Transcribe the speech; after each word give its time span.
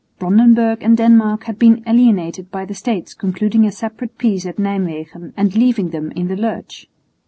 Brandenburg 0.17 0.81
and 0.81 0.97
Denmark 0.97 1.43
had 1.43 1.59
been 1.59 1.83
alienated 1.85 2.49
by 2.49 2.65
the 2.65 2.73
States 2.73 3.13
concluding 3.13 3.65
a 3.65 3.71
separate 3.71 4.17
peace 4.17 4.47
at 4.47 4.55
Nijmwegen 4.57 5.31
and 5.37 5.55
leaving 5.55 5.91
them 5.91 6.11
in 6.13 6.27
the 6.27 6.35
lurch. 6.35 6.89